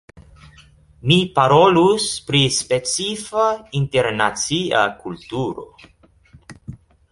[1.09, 3.45] Mi parolus pri specifa,
[3.81, 5.67] internacia kulturo.